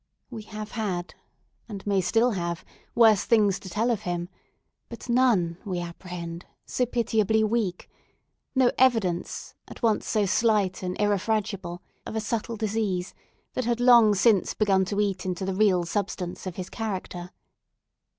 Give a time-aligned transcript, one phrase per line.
[0.31, 1.13] We have had,
[1.69, 2.65] and may still have,
[2.95, 4.29] worse things to tell of him;
[4.89, 7.87] but none, we apprehend, so pitiably weak;
[8.55, 13.13] no evidence, at once so slight and irrefragable, of a subtle disease
[13.53, 17.29] that had long since begun to eat into the real substance of his character.